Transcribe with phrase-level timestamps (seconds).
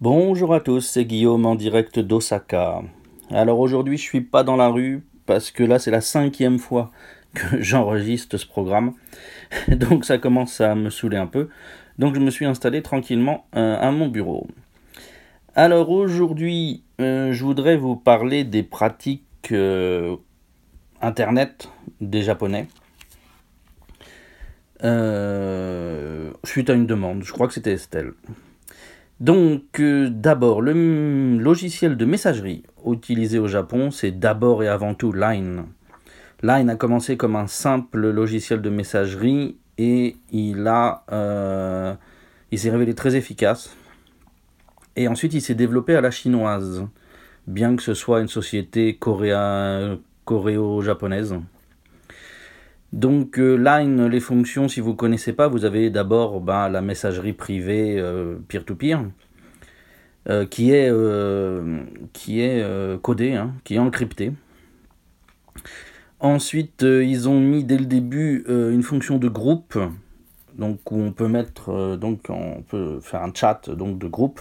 [0.00, 2.82] Bonjour à tous, c'est Guillaume en direct d'Osaka.
[3.30, 6.90] Alors aujourd'hui je suis pas dans la rue parce que là c'est la cinquième fois
[7.32, 8.94] que j'enregistre ce programme.
[9.68, 11.48] Donc ça commence à me saouler un peu.
[11.96, 14.48] Donc je me suis installé tranquillement euh, à mon bureau.
[15.54, 20.16] Alors aujourd'hui euh, je voudrais vous parler des pratiques euh,
[21.00, 21.70] internet
[22.00, 22.66] des japonais.
[26.44, 28.12] suite à une demande, je crois que c'était Estelle.
[29.20, 35.12] Donc euh, d'abord, le logiciel de messagerie utilisé au Japon, c'est d'abord et avant tout
[35.12, 35.64] Line.
[36.42, 41.94] Line a commencé comme un simple logiciel de messagerie et il a, euh,
[42.50, 43.74] il s'est révélé très efficace.
[44.96, 46.86] Et ensuite, il s'est développé à la chinoise,
[47.46, 51.34] bien que ce soit une société coréo-japonaise.
[52.94, 56.80] Donc euh, Line, les fonctions, si vous ne connaissez pas, vous avez d'abord ben, la
[56.80, 59.04] messagerie privée euh, peer-to-peer,
[60.28, 60.92] euh, qui est,
[63.02, 64.32] codée, hein, qui est encryptée.
[66.20, 69.76] Ensuite, ils ont mis dès le début une fonction de groupe,
[70.56, 74.40] donc où on peut mettre, donc on peut faire un chat donc de groupe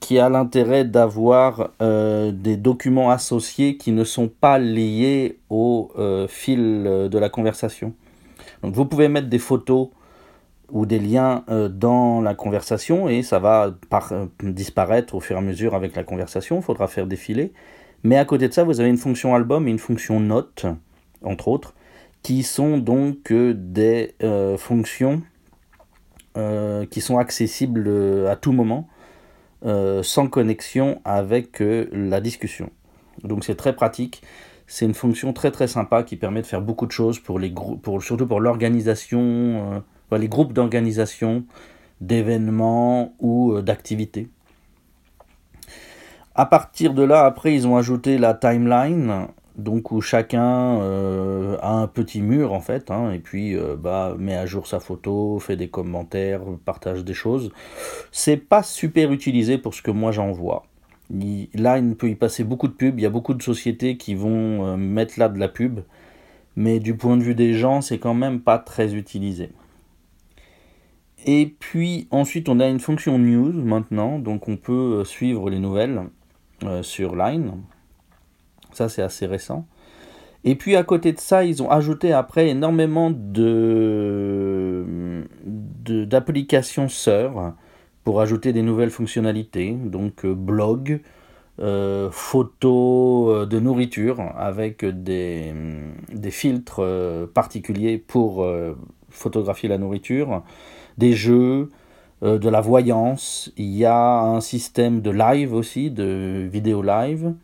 [0.00, 6.28] qui a l'intérêt d'avoir euh, des documents associés qui ne sont pas liés au euh,
[6.28, 7.94] fil de la conversation.
[8.62, 9.88] Donc vous pouvez mettre des photos
[10.70, 13.74] ou des liens euh, dans la conversation et ça va
[14.42, 17.52] disparaître au fur et à mesure avec la conversation, il faudra faire défiler.
[18.02, 20.66] Mais à côté de ça, vous avez une fonction album et une fonction note,
[21.22, 21.74] entre autres,
[22.22, 24.14] qui sont donc des
[24.56, 25.20] fonctions
[26.34, 28.88] qui sont accessibles à tout moment
[29.64, 32.70] euh, sans connexion avec euh, la discussion.
[33.24, 34.22] Donc c'est très pratique.
[34.66, 37.52] C'est une fonction très très sympa qui permet de faire beaucoup de choses pour les
[37.82, 41.44] pour, surtout pour l'organisation, euh, les groupes d'organisation,
[42.00, 44.28] d'événements ou d'activités.
[46.34, 51.72] À partir de là, après, ils ont ajouté la timeline donc où chacun euh, a
[51.72, 55.38] un petit mur en fait, hein, et puis euh, bah, met à jour sa photo,
[55.38, 57.52] fait des commentaires, partage des choses.
[58.12, 60.64] C'est pas super utilisé pour ce que moi j'en vois.
[61.10, 61.48] il
[61.98, 64.76] peut y passer beaucoup de pubs, il y a beaucoup de sociétés qui vont euh,
[64.76, 65.80] mettre là de la pub,
[66.56, 69.50] mais du point de vue des gens, c'est quand même pas très utilisé.
[71.26, 76.04] Et puis ensuite, on a une fonction news maintenant, donc on peut suivre les nouvelles
[76.82, 77.52] sur Line.
[78.72, 79.66] Ça, c'est assez récent.
[80.44, 84.86] Et puis à côté de ça, ils ont ajouté après énormément de
[85.44, 87.54] d'applications sœurs
[88.04, 89.72] pour ajouter des nouvelles fonctionnalités.
[89.72, 91.00] Donc euh, blog,
[91.60, 95.52] euh, photos euh, de nourriture avec des,
[96.12, 96.82] des filtres
[97.34, 98.46] particuliers pour
[99.10, 100.42] photographier la nourriture,
[100.96, 101.70] des jeux,
[102.22, 103.52] de la voyance.
[103.56, 107.34] Il y a un système de live aussi, de vidéo live.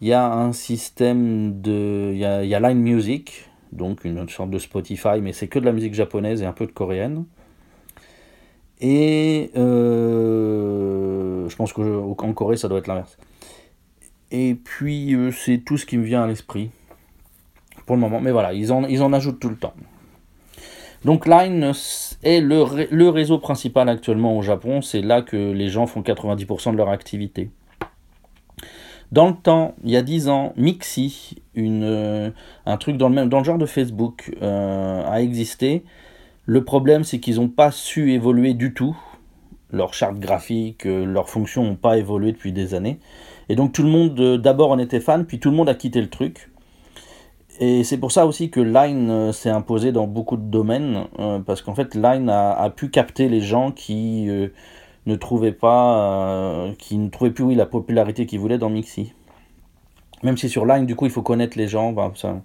[0.00, 2.10] Il y a un système de.
[2.12, 5.72] Il y a, Line Music, donc une sorte de Spotify, mais c'est que de la
[5.72, 7.24] musique japonaise et un peu de coréenne.
[8.80, 13.16] Et euh, je pense qu'en Corée, ça doit être l'inverse.
[14.30, 16.70] Et puis, euh, c'est tout ce qui me vient à l'esprit
[17.86, 18.20] pour le moment.
[18.20, 19.74] Mais voilà, ils en, ils en ajoutent tout le temps.
[21.04, 21.72] Donc Line
[22.22, 24.82] est le, le réseau principal actuellement au Japon.
[24.82, 27.50] C'est là que les gens font 90% de leur activité.
[29.14, 32.30] Dans le temps, il y a 10 ans, Mixi, euh,
[32.66, 35.84] un truc dans le, même, genre de Facebook, euh, a existé.
[36.46, 38.96] Le problème, c'est qu'ils n'ont pas su évoluer du tout.
[39.70, 42.98] Leur charte graphique, euh, leurs fonctions n'ont pas évolué depuis des années.
[43.48, 46.00] Et donc tout le monde, d'abord, en était fan, puis tout le monde a quitté
[46.00, 46.50] le truc.
[47.60, 51.04] Et c'est pour ça aussi que Line s'est imposé dans beaucoup de domaines,
[51.46, 54.28] parce qu'en fait, Line a, pu capter les gens qui
[55.06, 59.12] ne trouvait pas, euh, qui ne trouvait plus la popularité qu'il voulait dans Mixi.
[60.22, 61.94] Même si sur Line, du coup, il faut connaître les gens.
[62.14, 62.40] ça...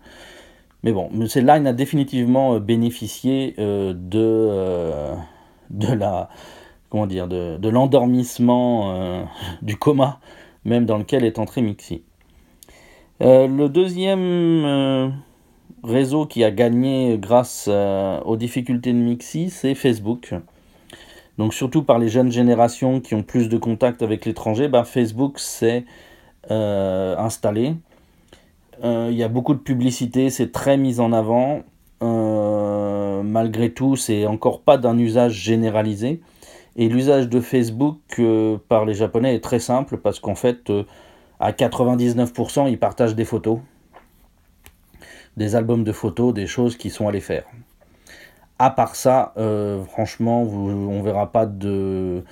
[0.83, 5.15] Mais bon, c'est Line a définitivement euh, bénéficié euh, de,
[5.69, 6.29] de la
[6.89, 9.27] comment dire de, de l'endormissement
[9.61, 10.19] du coma
[10.65, 12.01] même dans lequel est entré Mixi.
[13.21, 15.13] le deuxième
[15.83, 20.33] réseau qui a gagné grâce aux difficultés de Mixi, c'est Facebook.
[21.39, 25.39] Donc surtout par les jeunes générations qui ont plus de contact avec l'étranger, ben, Facebook
[25.39, 25.85] s'est
[26.51, 27.75] euh, installé.
[28.83, 31.63] Euh, il y a beaucoup de publicité, c'est très mis en avant.
[32.03, 36.19] Euh, malgré tout, c'est encore pas d'un usage généralisé.
[36.75, 38.21] Et l'usage de Facebook
[38.67, 40.69] par les Japonais est très simple parce qu'en fait,
[41.39, 43.59] à 99%, ils partagent des photos,
[45.37, 47.45] des albums de photos, des choses qu'ils sont allés faire
[48.59, 52.23] à part ça, euh, franchement, vous, on verra pas de,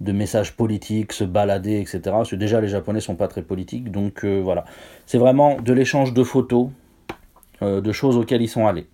[0.00, 2.00] messages politiques, se balader, etc.
[2.04, 4.64] Parce que déjà les Japonais sont pas très politiques, donc euh, voilà.
[5.06, 6.68] C'est vraiment de l'échange de photos,
[7.62, 8.88] euh, de choses auxquelles ils sont allés.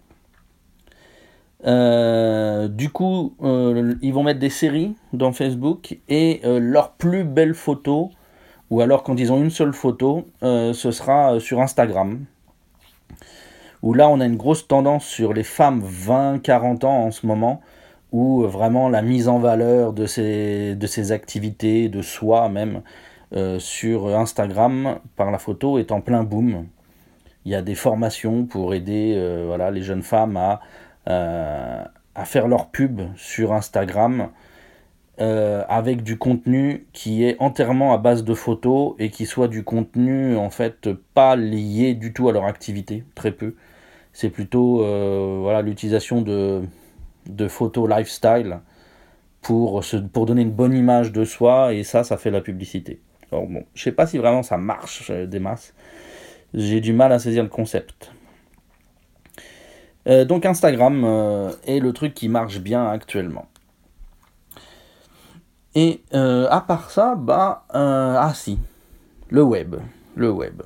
[1.65, 8.09] Du coup, ils vont mettre des séries dans Facebook et leurs plus belles photos,
[8.71, 12.25] ou alors quand ils ont une seule photo, ce sera sur Instagram.
[13.83, 17.61] Où là, on a une grosse tendance sur les femmes 20-40 ans en ce moment,
[18.13, 22.83] où vraiment la mise en valeur de ces, activités, de soi même,
[23.35, 26.67] euh, sur Instagram par la photo est en plein boom.
[27.45, 30.39] Il y a des formations pour aider euh, voilà, les jeunes femmes
[31.09, 31.85] euh,
[32.15, 34.29] à faire leur pub sur Instagram
[35.69, 40.37] avec du contenu qui est entièrement à base de photos et qui soit du contenu
[40.37, 43.55] en fait pas lié du tout à leur activité, très peu.
[44.13, 44.79] C'est plutôt
[45.41, 46.63] voilà l'utilisation de
[47.27, 48.61] de photos lifestyle
[49.43, 49.83] pour,
[50.27, 53.01] donner une bonne image de soi et ça, ça fait la publicité.
[53.31, 55.75] Alors bon, je sais pas si vraiment ça marche euh, des masses.
[56.55, 58.13] J'ai du mal à saisir le concept.
[60.07, 63.47] Euh, donc Instagram euh, est le truc qui marche bien actuellement.
[65.75, 68.59] Et à part ça, bah, ah si,
[69.31, 69.77] le web,
[70.17, 70.61] le web.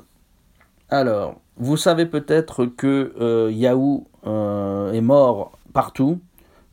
[0.90, 6.20] Alors, vous savez peut-être que Yahoo est mort partout,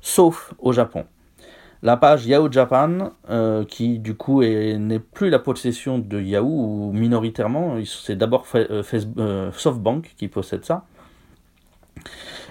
[0.02, 1.06] sauf au Japon.
[1.84, 6.92] La page Yahoo Japan, euh, qui du coup n'est plus la possession de Yahoo, ou
[6.94, 8.82] minoritairement, c'est d'abord euh,
[9.18, 10.86] euh, SoftBank qui possède ça.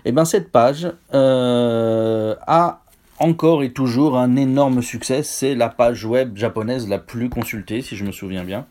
[0.05, 2.81] Et eh bien cette page a
[3.19, 5.23] encore et toujours un énorme succès.
[5.23, 8.67] C'est la page web japonaise la plus consultée, si je me souviens bien.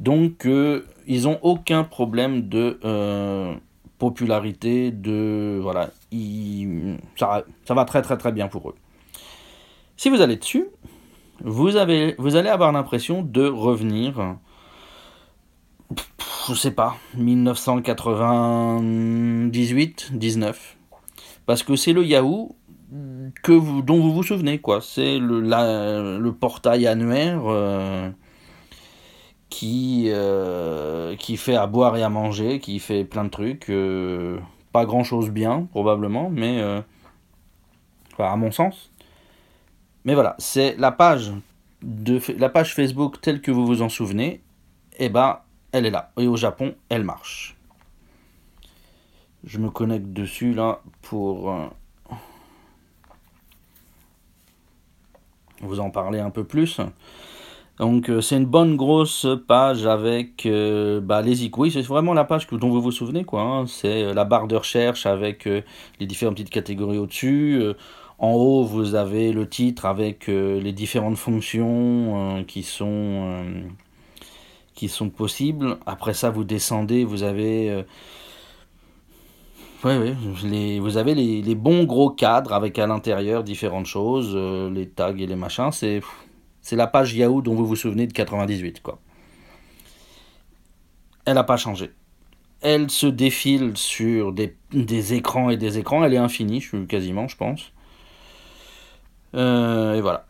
[0.00, 0.48] Donc
[1.06, 2.80] ils n'ont aucun problème de
[3.98, 5.90] popularité, de voilà,
[7.16, 8.74] ça, ça, va très très très bien pour eux.
[9.96, 10.66] Si vous allez dessus,
[11.42, 12.16] vous, allez
[12.48, 14.36] avoir l'impression de revenir,
[16.48, 20.76] je sais pas, 1998, 19,
[21.46, 22.56] parce que c'est le Yahoo
[23.46, 24.80] dont vous vous souvenez, quoi.
[24.80, 25.40] C'est le,
[26.18, 27.42] le portail annuaire.
[27.46, 28.10] Euh,
[29.50, 33.68] qui, euh, qui fait à boire et à manger, qui fait plein de trucs.
[33.68, 34.38] Euh,
[34.72, 36.80] pas grand chose bien, probablement, mais euh,
[38.18, 38.90] à mon sens.
[40.04, 41.32] Mais voilà, c'est la page,
[41.82, 44.40] de, la page Facebook telle que vous vous en souvenez,
[44.98, 45.40] et eh ben,
[45.72, 46.12] elle est là.
[46.16, 47.56] Et au Japon, elle marche.
[49.44, 51.52] Je me connecte dessus là pour
[55.60, 56.80] vous en parler un peu plus.
[57.80, 61.70] Donc euh, c'est une bonne grosse page avec euh, bah, les icônes.
[61.70, 63.24] C'est vraiment la page dont vous vous souvenez.
[63.24, 63.40] quoi.
[63.40, 63.66] Hein.
[63.66, 67.62] C'est euh, la barre de recherche avec les différentes petites catégories au-dessus.
[68.18, 73.42] en haut, vous avez le titre avec les différentes fonctions qui, sont,
[74.74, 75.78] qui sont possibles.
[75.86, 77.84] Après ça, vous descendez, vous avez...
[79.82, 84.86] Oui, oui, vous avez les, les, bons gros cadres avec à l'intérieur différentes choses, les
[84.86, 85.70] tags et les machins.
[85.72, 86.02] C'est
[86.62, 88.98] c'est la page Yahoo dont vous vous souvenez de 98, quoi.
[91.24, 91.90] Elle n'a pas changé.
[92.60, 94.54] Elle se défile sur des,
[95.14, 96.04] écrans et des écrans.
[96.04, 97.72] Elle est infinie, quasiment, je pense.
[99.34, 100.26] Euh, et voilà.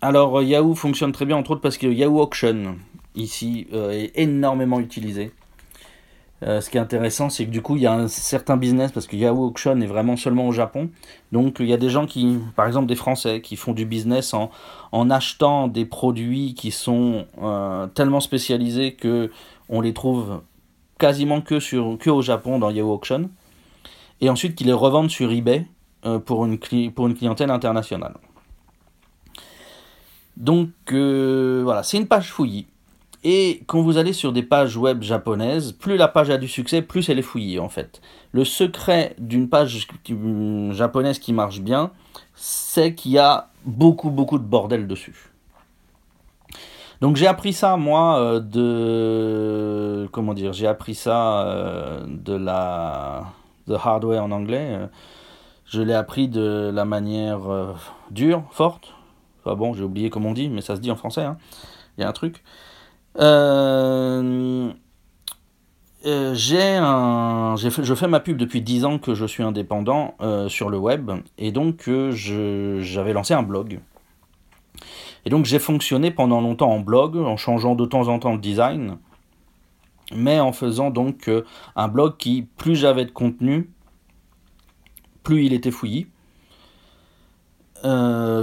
[0.00, 2.76] Alors, Yahoo fonctionne très bien, entre autres parce que Yahoo Auction,
[3.14, 5.32] ici, euh, est énormément utilisé.
[6.42, 8.92] Euh, ce qui est intéressant, c'est que du coup, il y a un certain business
[8.92, 10.90] parce que Yahoo Auction est vraiment seulement au Japon.
[11.32, 14.34] Donc, il y a des gens qui, par exemple des Français, qui font du business
[14.34, 14.50] en,
[14.92, 19.30] en achetant des produits qui sont euh, tellement spécialisés que
[19.68, 20.42] on les trouve
[20.98, 23.30] quasiment que, sur, que au Japon dans Yahoo Auction.
[24.20, 25.66] Et ensuite, qui les revendent sur eBay
[26.04, 26.58] euh, pour, une
[26.92, 28.14] pour une clientèle internationale.
[30.36, 32.66] Donc, voilà, c'est une page fouillie.
[33.28, 36.80] Et quand vous allez sur des pages web japonaises, plus la page a du succès,
[36.80, 38.00] plus elle est fouillée en fait.
[38.30, 39.88] Le secret d'une page
[40.70, 41.90] japonaise qui marche bien,
[42.36, 45.32] c'est qu'il y a beaucoup beaucoup de bordel dessus.
[47.00, 53.24] Donc j'ai appris ça moi euh, de comment dire, j'ai appris ça euh, de la
[53.66, 54.78] de hardware en anglais.
[55.64, 57.72] Je l'ai appris de la manière euh,
[58.12, 58.94] dure, forte.
[59.44, 61.24] Enfin bon, j'ai oublié comment on dit, mais ça se dit en français.
[61.24, 61.38] Hein.
[61.98, 62.44] Il y a un truc.
[63.18, 64.72] Euh,
[66.04, 70.48] euh, j'ai un, je fais ma pub depuis 10 ans que je suis indépendant euh,
[70.48, 73.80] sur le web et donc je, j'avais lancé un blog.
[75.24, 78.38] Et donc j'ai fonctionné pendant longtemps en blog en changeant de temps en temps le
[78.38, 78.98] design,
[80.14, 81.30] mais en faisant donc
[81.74, 83.70] un blog qui plus j'avais de contenu,
[85.24, 86.06] plus il était fouillis.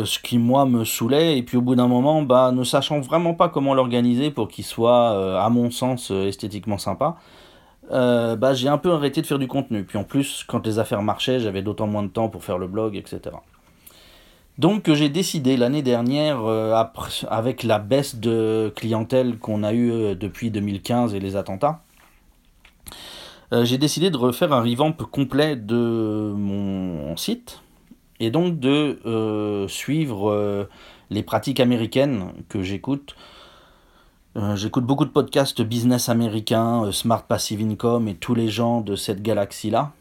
[0.05, 3.33] Ce qui moi me saoulait, et puis au bout d'un moment, bah, ne sachant vraiment
[3.33, 7.17] pas comment l'organiser pour qu'il soit, à mon sens, esthétiquement sympa,
[7.89, 9.83] bah, j'ai un peu arrêté de faire du contenu.
[9.83, 12.67] Puis en plus, quand les affaires marchaient, j'avais d'autant moins de temps pour faire le
[12.67, 13.36] blog, etc.
[14.57, 16.39] Donc j'ai décidé l'année dernière,
[17.29, 21.81] avec la baisse de clientèle qu'on a eue depuis 2015 et les attentats,
[23.53, 27.62] euh, j'ai décidé de refaire un revamp complet de mon site
[28.25, 30.65] et donc de euh, suivre euh,
[31.09, 33.15] les pratiques américaines que j'écoute.
[34.55, 39.21] j'écoute beaucoup de podcasts business américains, Smart Passive Income et tous les gens de cette
[39.21, 39.91] galaxie-là.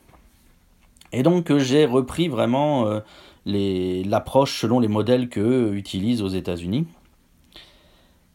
[1.13, 3.01] Et donc j'ai repris vraiment
[3.45, 6.87] l'approche selon les modèles qu'eux utilisent aux États-Unis.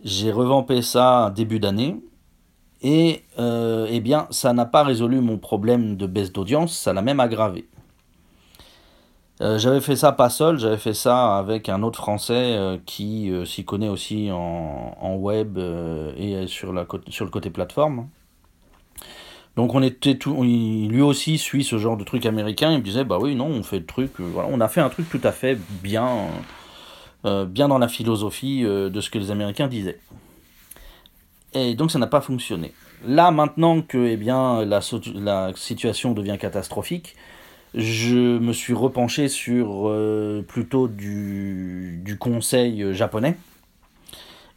[0.03, 1.95] J'ai revampé ça début d'année
[2.81, 7.01] et euh, eh bien, ça n'a pas résolu mon problème de baisse d'audience, ça l'a
[7.01, 7.67] même aggravé.
[9.39, 13.31] Euh, j'avais fait ça pas seul, j'avais fait ça avec un autre Français euh, qui
[13.45, 15.57] s'y connaît aussi en, web
[16.17, 18.07] et sur, la, sur le côté plateforme.
[19.55, 22.71] Donc on était tout, lui aussi suit ce genre de truc américain.
[22.71, 24.89] Il me disait bah oui non on fait le truc, voilà, on a fait un
[24.89, 26.27] truc tout à fait bien,
[27.23, 29.99] bien dans la philosophie de ce que les Américains disaient.
[31.53, 32.73] Et donc ça n'a pas fonctionné.
[33.05, 34.79] Là, maintenant que eh bien, la,
[35.15, 37.15] la situation devient catastrophique,
[37.75, 43.37] je me suis repenché sur euh, plutôt du, du, conseil japonais.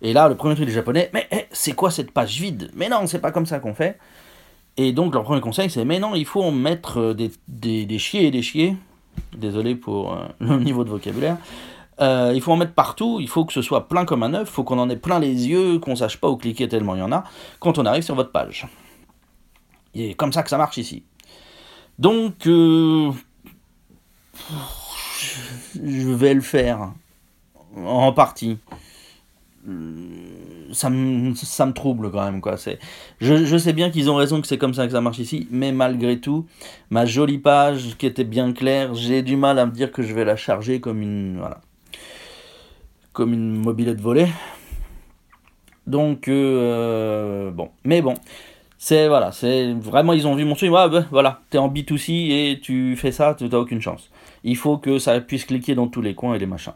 [0.02, 2.70] Et là, le premier truc des japonais, mais eh, c'est quoi cette page vide?
[2.74, 3.98] Mais non, c'est pas comme ça qu'on fait.
[4.76, 8.26] Et donc, leur premier conseil, c'est mais non, il faut mettre des, des, des chiés
[8.26, 8.76] et des chiés.
[9.36, 11.36] Désolé pour euh, le niveau de vocabulaire.
[12.00, 14.48] Euh, il faut en mettre partout, il faut que ce soit plein comme un œuf,
[14.48, 17.00] il faut qu'on en ait plein les yeux, qu'on sache pas où cliquer tellement il
[17.00, 17.24] y en a,
[17.58, 18.66] quand on arrive sur votre page.
[19.94, 21.02] Et comme ça que ça marche ici.
[22.00, 23.12] Donc, euh,
[25.74, 26.92] je vais le faire,
[27.76, 28.58] en partie.
[30.72, 32.40] Ça me, ça me trouble quand même.
[32.40, 32.56] Quoi.
[33.20, 35.46] Je, je sais bien qu'ils ont raison que c'est comme ça que ça marche ici,
[35.52, 36.46] mais malgré tout,
[36.88, 40.12] ma jolie page qui était bien claire, j'ai du mal à me dire que je
[40.12, 41.38] vais la charger comme une...
[41.38, 41.60] Voilà
[43.12, 44.28] comme une mobilette volée.
[45.86, 47.70] Donc, euh, bon.
[47.84, 48.14] Mais bon,
[48.82, 50.72] c'est voilà, c'est vraiment, ils ont vu mon truc.
[50.72, 54.10] Ouais, ben, voilà, t'es en B2C et tu fais ça, tu n'as aucune chance.
[54.42, 56.72] Il faut que ça puisse cliquer dans tous les coins et les machins.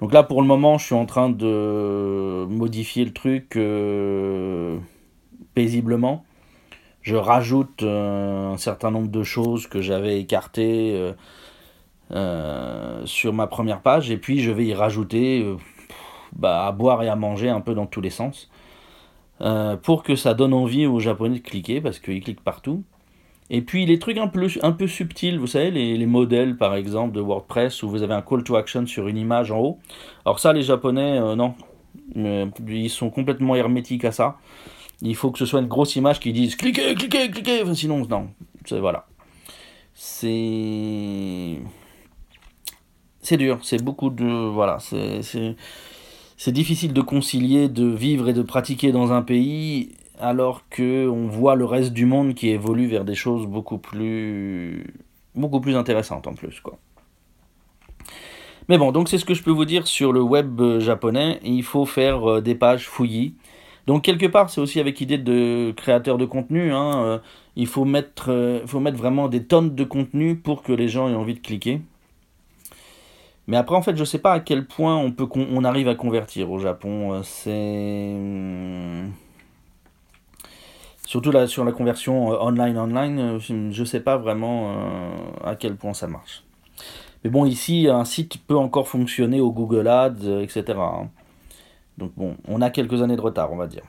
[0.00, 4.78] Donc là, pour le moment, je suis en train de modifier le truc euh,
[5.54, 6.24] paisiblement.
[7.02, 11.12] Je rajoute euh, un certain nombre de choses que j'avais écartées
[12.12, 15.54] euh, sur ma première page et puis je vais y rajouter
[16.32, 18.48] bah, à boire et à manger un peu dans tous les sens
[19.40, 22.82] euh, pour que ça donne envie aux japonais de cliquer parce qu'ils cliquent partout.
[23.50, 26.74] Et puis les trucs un peu, un peu subtils, vous savez, les, les, modèles par
[26.74, 29.78] exemple de WordPress où vous avez un call to action sur une image en haut.
[30.24, 31.54] Alors ça, les japonais, non,
[32.16, 34.38] ils sont complètement hermétiques à ça.
[35.02, 38.30] Il faut que ce soit une grosse image qui dise cliquez, cliquez, cliquez, sinon, non,
[38.70, 39.06] voilà.
[39.94, 41.58] C'est
[43.24, 44.24] c'est dur, c'est beaucoup de.
[44.24, 45.22] Voilà, c'est
[46.52, 51.56] difficile de concilier, de vivre et de pratiquer dans un pays alors que on voit
[51.56, 54.86] le reste du monde qui évolue vers des choses beaucoup plus
[55.34, 56.78] beaucoup plus intéressantes en plus quoi.
[58.68, 61.38] Mais bon, donc c'est ce que je peux vous dire sur le web japonais.
[61.44, 63.34] Il faut faire euh, des pages fouillis.
[63.86, 66.72] Donc quelque part, c'est aussi avec idée de créateur de contenu.
[66.72, 67.18] Hein, euh,
[67.56, 71.08] il faut mettre, euh, faut mettre vraiment des tonnes de contenu pour que les gens
[71.10, 71.82] aient envie de cliquer.
[73.46, 75.94] Mais après, en fait, je sais pas à quel point on, peut on arrive à
[75.94, 77.12] convertir au Japon.
[77.12, 78.14] Euh, c'est.
[78.16, 79.10] Hmm,
[81.06, 84.74] surtout là, sur la conversion online-online, euh, euh, je sais pas vraiment
[85.44, 86.42] à quel point ça marche.
[87.22, 90.64] Mais bon, ici, un site peut encore fonctionner au Google Ads, etc.
[90.78, 91.08] Hein.
[91.98, 93.84] Donc bon, on a quelques années de retard, on va dire.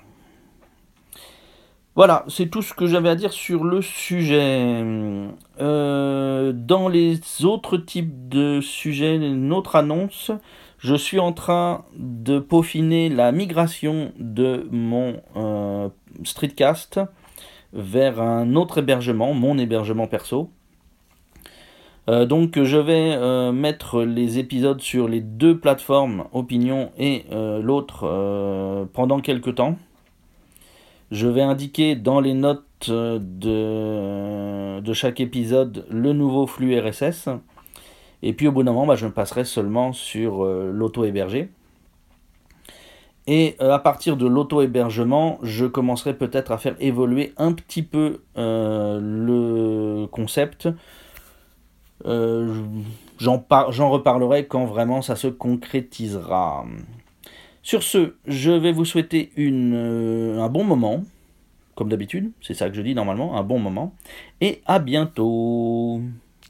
[1.95, 4.83] Voilà, c'est tout ce que j'avais à dire sur le sujet.
[5.61, 10.31] Euh, dans les autres types de sujets, une autre annonce,
[10.77, 15.87] je suis en train de peaufiner la migration de mon euh,
[16.25, 16.99] streetcast
[17.71, 20.49] vers un autre hébergement, mon hébergement perso.
[22.09, 29.21] Euh, donc je vais mettre les épisodes sur les deux plateformes, Opinion et l'autre, pendant
[29.21, 29.77] quelques temps.
[31.11, 37.29] Je vais indiquer dans les notes de, de chaque épisode le nouveau flux RSS.
[38.21, 41.49] Et puis au bout d'un moment, bah, je me passerai seulement sur euh, l'auto-hébergé.
[43.27, 48.21] Et euh, à partir de l'auto-hébergement, je commencerai peut-être à faire évoluer un petit peu
[48.37, 50.69] euh, le concept.
[52.03, 56.65] j'en reparlerai quand vraiment ça se concrétisera.
[57.65, 61.03] Sur ce, je vais vous souhaiter euh, un bon moment,
[61.73, 63.95] comme d'habitude, c'est ça que je dis normalement, un bon moment,
[64.39, 65.99] et à bientôt